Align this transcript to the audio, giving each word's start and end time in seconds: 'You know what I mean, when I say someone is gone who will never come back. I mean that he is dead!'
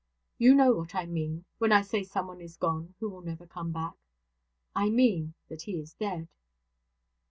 'You 0.39 0.55
know 0.55 0.71
what 0.73 0.95
I 0.95 1.05
mean, 1.05 1.45
when 1.59 1.71
I 1.71 1.83
say 1.83 2.01
someone 2.03 2.41
is 2.41 2.57
gone 2.57 2.95
who 2.99 3.07
will 3.07 3.21
never 3.21 3.45
come 3.45 3.71
back. 3.71 3.93
I 4.75 4.89
mean 4.89 5.35
that 5.47 5.61
he 5.61 5.77
is 5.79 5.93
dead!' 5.93 6.27